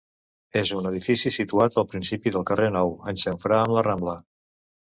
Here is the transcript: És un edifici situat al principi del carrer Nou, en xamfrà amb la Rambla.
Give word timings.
És 0.61 0.71
un 0.77 0.87
edifici 0.91 1.31
situat 1.35 1.77
al 1.83 1.87
principi 1.93 2.35
del 2.37 2.47
carrer 2.53 2.71
Nou, 2.79 2.97
en 3.13 3.23
xamfrà 3.25 3.63
amb 3.67 3.77
la 3.77 3.89
Rambla. 3.91 4.21